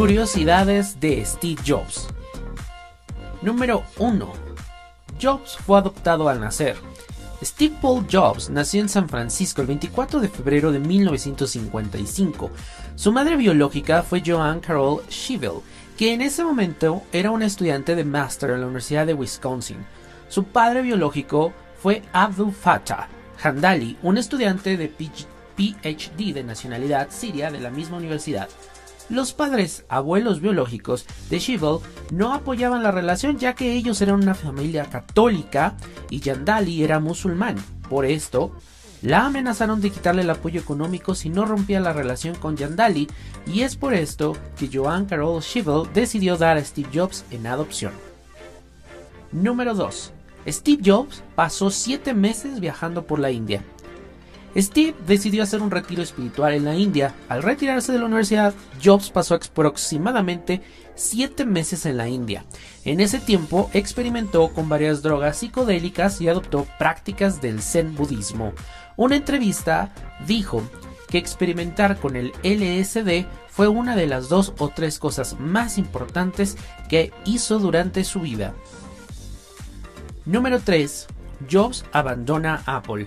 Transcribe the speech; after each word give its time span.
Curiosidades 0.00 0.98
de 0.98 1.22
Steve 1.26 1.60
Jobs. 1.62 2.08
Número 3.42 3.84
1. 3.98 4.32
Jobs 5.20 5.58
fue 5.58 5.78
adoptado 5.78 6.30
al 6.30 6.40
nacer. 6.40 6.76
Steve 7.42 7.76
Paul 7.82 8.06
Jobs 8.10 8.48
nació 8.48 8.80
en 8.80 8.88
San 8.88 9.10
Francisco 9.10 9.60
el 9.60 9.66
24 9.66 10.20
de 10.20 10.30
febrero 10.30 10.72
de 10.72 10.78
1955. 10.78 12.50
Su 12.94 13.12
madre 13.12 13.36
biológica 13.36 14.02
fue 14.02 14.22
Joanne 14.24 14.62
Carol 14.62 15.02
Schivel, 15.10 15.60
que 15.98 16.14
en 16.14 16.22
ese 16.22 16.44
momento 16.44 17.02
era 17.12 17.30
una 17.30 17.44
estudiante 17.44 17.94
de 17.94 18.04
máster 18.04 18.52
en 18.52 18.60
la 18.60 18.66
Universidad 18.68 19.06
de 19.06 19.12
Wisconsin. 19.12 19.84
Su 20.30 20.44
padre 20.44 20.80
biológico 20.80 21.52
fue 21.78 22.00
Abdul 22.14 22.54
Fattah 22.54 23.06
Handali, 23.42 23.98
un 24.02 24.16
estudiante 24.16 24.78
de 24.78 24.88
PhD 24.88 26.32
de 26.32 26.42
nacionalidad 26.42 27.08
siria 27.10 27.50
de 27.50 27.60
la 27.60 27.68
misma 27.68 27.98
universidad. 27.98 28.48
Los 29.10 29.32
padres, 29.32 29.84
abuelos 29.88 30.40
biológicos 30.40 31.04
de 31.30 31.40
Shivel 31.40 31.78
no 32.12 32.32
apoyaban 32.32 32.84
la 32.84 32.92
relación 32.92 33.38
ya 33.38 33.54
que 33.56 33.72
ellos 33.72 34.00
eran 34.00 34.22
una 34.22 34.36
familia 34.36 34.84
católica 34.84 35.76
y 36.10 36.20
Yandali 36.20 36.84
era 36.84 37.00
musulmán. 37.00 37.56
Por 37.88 38.04
esto, 38.04 38.52
la 39.02 39.26
amenazaron 39.26 39.80
de 39.80 39.90
quitarle 39.90 40.22
el 40.22 40.30
apoyo 40.30 40.60
económico 40.60 41.16
si 41.16 41.28
no 41.28 41.44
rompía 41.44 41.80
la 41.80 41.92
relación 41.92 42.36
con 42.36 42.56
Yandali 42.56 43.08
y 43.48 43.62
es 43.62 43.74
por 43.74 43.94
esto 43.94 44.36
que 44.56 44.70
Joan 44.72 45.06
Carol 45.06 45.42
Shivel 45.42 45.92
decidió 45.92 46.36
dar 46.36 46.56
a 46.56 46.64
Steve 46.64 46.90
Jobs 46.94 47.24
en 47.32 47.48
adopción. 47.48 47.92
Número 49.32 49.74
2. 49.74 50.12
Steve 50.46 50.82
Jobs 50.86 51.24
pasó 51.34 51.70
7 51.70 52.14
meses 52.14 52.60
viajando 52.60 53.04
por 53.06 53.18
la 53.18 53.32
India. 53.32 53.64
Steve 54.56 54.94
decidió 55.06 55.42
hacer 55.42 55.62
un 55.62 55.70
retiro 55.70 56.02
espiritual 56.02 56.54
en 56.54 56.64
la 56.64 56.74
India. 56.74 57.14
Al 57.28 57.42
retirarse 57.42 57.92
de 57.92 57.98
la 57.98 58.06
universidad, 58.06 58.54
Jobs 58.82 59.10
pasó 59.10 59.34
aproximadamente 59.34 60.62
7 60.94 61.44
meses 61.46 61.86
en 61.86 61.96
la 61.96 62.08
India. 62.08 62.44
En 62.84 63.00
ese 63.00 63.20
tiempo 63.20 63.70
experimentó 63.72 64.48
con 64.52 64.68
varias 64.68 65.02
drogas 65.02 65.38
psicodélicas 65.38 66.20
y 66.20 66.28
adoptó 66.28 66.66
prácticas 66.78 67.40
del 67.40 67.62
Zen 67.62 67.94
budismo. 67.94 68.52
Una 68.96 69.16
entrevista 69.16 69.92
dijo 70.26 70.62
que 71.08 71.18
experimentar 71.18 71.98
con 71.98 72.16
el 72.16 72.32
LSD 72.42 73.26
fue 73.48 73.68
una 73.68 73.96
de 73.96 74.06
las 74.06 74.28
dos 74.28 74.52
o 74.58 74.68
tres 74.68 74.98
cosas 74.98 75.38
más 75.38 75.78
importantes 75.78 76.56
que 76.88 77.12
hizo 77.24 77.58
durante 77.58 78.04
su 78.04 78.20
vida. 78.20 78.54
Número 80.24 80.60
3. 80.60 81.06
Jobs 81.50 81.84
abandona 81.92 82.62
Apple. 82.66 83.06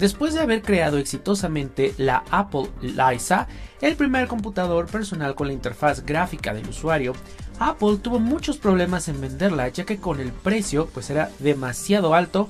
Después 0.00 0.32
de 0.32 0.40
haber 0.40 0.62
creado 0.62 0.96
exitosamente 0.96 1.92
la 1.98 2.24
Apple 2.30 2.70
Lisa, 2.80 3.46
el 3.82 3.96
primer 3.96 4.28
computador 4.28 4.86
personal 4.86 5.34
con 5.34 5.48
la 5.48 5.52
interfaz 5.52 6.06
gráfica 6.06 6.54
del 6.54 6.66
usuario, 6.66 7.12
Apple 7.58 7.98
tuvo 7.98 8.18
muchos 8.18 8.56
problemas 8.56 9.08
en 9.08 9.20
venderla 9.20 9.68
ya 9.68 9.84
que 9.84 9.98
con 9.98 10.18
el 10.18 10.32
precio 10.32 10.88
pues 10.94 11.10
era 11.10 11.30
demasiado 11.38 12.14
alto 12.14 12.48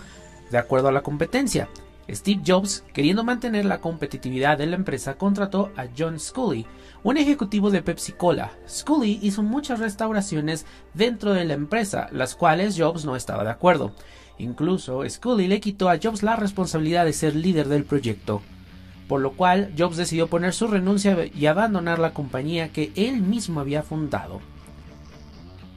de 0.53 0.59
acuerdo 0.59 0.87
a 0.87 0.93
la 0.93 1.03
competencia. 1.03 1.69
Steve 2.09 2.41
Jobs, 2.47 2.85
queriendo 2.93 3.25
mantener 3.25 3.65
la 3.65 3.81
competitividad 3.81 4.57
de 4.57 4.67
la 4.67 4.77
empresa, 4.77 5.15
contrató 5.15 5.73
a 5.77 5.87
John 5.97 6.21
Scully, 6.21 6.67
un 7.03 7.17
ejecutivo 7.17 7.71
de 7.71 7.83
Pepsi 7.83 8.13
Cola. 8.13 8.53
Scully 8.69 9.19
hizo 9.23 9.43
muchas 9.43 9.81
restauraciones 9.81 10.67
dentro 10.95 11.35
de 11.35 11.45
la 11.45 11.55
empresa, 11.55 12.09
las 12.13 12.37
cuales 12.37 12.77
Jobs 12.79 13.05
no 13.05 13.17
estaba 13.17 13.43
de 13.43 13.51
acuerdo. 13.51 13.93
Incluso 14.41 15.07
Scully 15.07 15.49
le 15.49 15.61
quitó 15.61 15.91
a 15.91 15.99
Jobs 16.03 16.23
la 16.23 16.35
responsabilidad 16.35 17.05
de 17.05 17.13
ser 17.13 17.37
líder 17.37 17.69
del 17.69 17.85
proyecto, 17.85 18.41
por 19.07 19.21
lo 19.21 19.33
cual 19.33 19.75
Jobs 19.77 19.99
decidió 19.99 20.29
poner 20.29 20.55
su 20.55 20.67
renuncia 20.67 21.27
y 21.27 21.45
abandonar 21.45 21.99
la 21.99 22.15
compañía 22.15 22.71
que 22.71 22.91
él 22.97 23.21
mismo 23.21 23.61
había 23.61 23.83
fundado. 23.83 24.41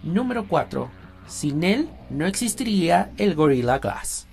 Número 0.01 0.47
4. 0.47 0.89
Sin 1.27 1.63
él 1.65 1.89
no 2.09 2.25
existiría 2.25 3.11
el 3.17 3.35
Gorilla 3.35 3.79
Glass. 3.79 4.27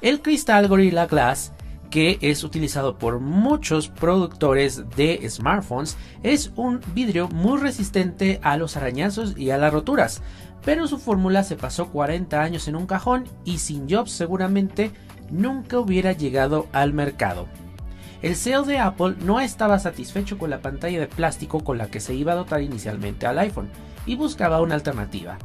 El 0.00 0.22
cristal 0.22 0.68
Gorilla 0.68 1.06
Glass 1.06 1.52
que 1.94 2.18
es 2.22 2.42
utilizado 2.42 2.98
por 2.98 3.20
muchos 3.20 3.86
productores 3.86 4.82
de 4.96 5.24
smartphones, 5.30 5.96
es 6.24 6.50
un 6.56 6.80
vidrio 6.92 7.28
muy 7.28 7.60
resistente 7.60 8.40
a 8.42 8.56
los 8.56 8.76
arañazos 8.76 9.38
y 9.38 9.50
a 9.50 9.58
las 9.58 9.72
roturas, 9.72 10.20
pero 10.64 10.88
su 10.88 10.98
fórmula 10.98 11.44
se 11.44 11.54
pasó 11.54 11.92
40 11.92 12.42
años 12.42 12.66
en 12.66 12.74
un 12.74 12.88
cajón 12.88 13.28
y 13.44 13.58
sin 13.58 13.88
Jobs 13.88 14.10
seguramente 14.10 14.90
nunca 15.30 15.78
hubiera 15.78 16.10
llegado 16.10 16.66
al 16.72 16.92
mercado. 16.92 17.46
El 18.22 18.34
CEO 18.34 18.64
de 18.64 18.80
Apple 18.80 19.14
no 19.20 19.38
estaba 19.38 19.78
satisfecho 19.78 20.36
con 20.36 20.50
la 20.50 20.62
pantalla 20.62 20.98
de 20.98 21.06
plástico 21.06 21.62
con 21.62 21.78
la 21.78 21.92
que 21.92 22.00
se 22.00 22.12
iba 22.12 22.32
a 22.32 22.36
dotar 22.36 22.60
inicialmente 22.60 23.28
al 23.28 23.38
iPhone 23.38 23.68
y 24.04 24.16
buscaba 24.16 24.60
una 24.60 24.74
alternativa. 24.74 25.38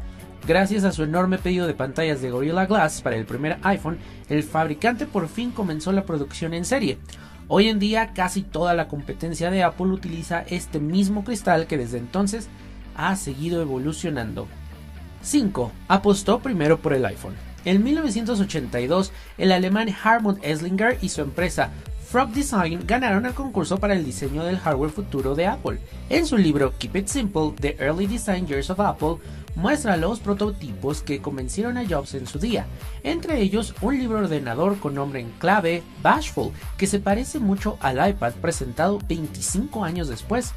Gracias 0.50 0.84
a 0.84 0.92
su 0.92 1.04
enorme 1.04 1.38
pedido 1.38 1.68
de 1.68 1.76
pantallas 1.76 2.24
de 2.24 2.32
Gorilla 2.32 2.66
Glass 2.66 3.04
para 3.04 3.16
el 3.16 3.28
primer 3.28 3.60
iPhone, 3.62 4.00
el 4.30 4.42
fabricante 4.42 5.06
por 5.06 5.28
fin 5.28 5.52
comenzó 5.52 5.92
la 5.92 6.06
producción 6.06 6.56
en 6.56 6.66
serie. 6.66 6.98
Hoy 7.48 7.68
en 7.68 7.78
día 7.78 8.14
casi 8.16 8.42
toda 8.42 8.74
la 8.74 8.88
competencia 8.88 9.52
de 9.52 9.62
Apple 9.62 9.86
utiliza 9.90 10.42
este 10.50 10.80
mismo 10.80 11.24
cristal 11.24 11.68
que 11.68 11.78
desde 11.78 12.00
entonces 12.00 12.48
ha 12.96 13.16
seguido 13.16 13.62
evolucionando. 13.62 14.48
5. 15.22 15.72
Apostó 15.88 16.40
primero 16.40 16.80
por 16.80 16.94
el 16.94 17.06
iPhone. 17.06 17.36
En 17.64 17.84
1982, 17.84 19.12
el 19.38 19.52
alemán 19.52 19.90
Hartmut 20.04 20.40
Esslinger 20.42 20.98
y 21.00 21.10
su 21.10 21.22
empresa 21.22 21.70
Frog 22.10 22.32
Design 22.32 22.88
ganaron 22.88 23.28
el 23.28 23.36
concurso 23.36 23.78
para 23.78 23.94
el 23.94 24.04
diseño 24.04 24.44
del 24.44 24.58
hardware 24.58 24.90
futuro 24.90 25.36
de 25.36 25.46
Apple. 25.46 25.80
En 26.10 26.26
su 26.26 26.40
libro 26.40 26.74
Keep 26.80 26.96
It 26.96 27.08
Simple, 27.08 27.52
The 27.62 27.76
Early 27.78 28.08
Design 28.08 28.48
Years 28.48 28.72
of 28.72 28.80
Apple, 28.80 29.18
muestra 29.60 29.98
los 29.98 30.20
prototipos 30.20 31.02
que 31.02 31.22
convencieron 31.22 31.78
a 31.78 31.88
Jobs 31.88 32.14
en 32.14 32.26
su 32.26 32.40
día, 32.40 32.66
entre 33.04 33.42
ellos 33.42 33.76
un 33.82 34.00
libro 34.00 34.20
ordenador 34.20 34.80
con 34.80 34.96
nombre 34.96 35.20
en 35.20 35.32
clave 35.32 35.84
Bashful, 36.02 36.52
que 36.78 36.88
se 36.88 37.00
parece 37.00 37.40
mucho 37.40 37.78
al 37.82 38.10
iPad 38.10 38.34
presentado 38.36 39.00
25 39.08 39.84
años 39.84 40.08
después, 40.08 40.54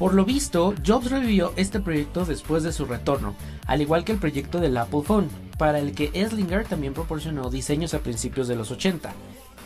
por 0.00 0.14
lo 0.14 0.24
visto, 0.24 0.74
Jobs 0.84 1.10
revivió 1.10 1.52
este 1.56 1.78
proyecto 1.78 2.24
después 2.24 2.62
de 2.62 2.72
su 2.72 2.86
retorno, 2.86 3.34
al 3.66 3.82
igual 3.82 4.02
que 4.02 4.12
el 4.12 4.18
proyecto 4.18 4.58
del 4.58 4.76
Apple 4.78 5.02
Phone, 5.04 5.28
para 5.58 5.78
el 5.78 5.92
que 5.92 6.10
Eslinger 6.14 6.66
también 6.66 6.94
proporcionó 6.94 7.50
diseños 7.50 7.92
a 7.92 7.98
principios 7.98 8.48
de 8.48 8.56
los 8.56 8.70
80. 8.70 9.12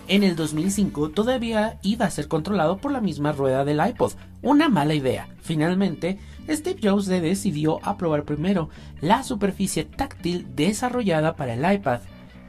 En 0.07 0.23
el 0.23 0.37
2005 0.37 1.11
todavía 1.11 1.79
iba 1.83 2.05
a 2.05 2.11
ser 2.11 2.29
controlado 2.29 2.77
por 2.77 2.93
la 2.93 3.01
misma 3.01 3.33
rueda 3.33 3.65
del 3.65 3.81
iPod, 3.87 4.13
una 4.43 4.69
mala 4.69 4.95
idea. 4.95 5.29
Finalmente, 5.41 6.19
Steve 6.49 6.79
Jobs 6.83 7.07
decidió 7.07 7.81
aprobar 7.83 8.25
primero 8.25 8.69
la 9.01 9.23
superficie 9.23 9.85
táctil 9.85 10.47
desarrollada 10.55 11.37
para 11.37 11.55
el 11.55 11.75
iPad 11.75 12.01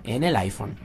en 0.04 0.26
el 0.26 0.36
iPhone. 0.36 0.85